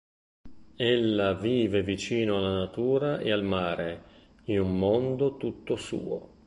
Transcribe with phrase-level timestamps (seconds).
[0.79, 4.03] Ella vive vicino alla natura e al mare,
[4.45, 6.29] in un mondo tutto suo.